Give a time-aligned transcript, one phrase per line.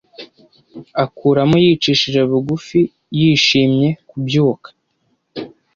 [1.03, 2.79] akuramo yicishije bugufi
[3.19, 4.69] yishimye kubyuka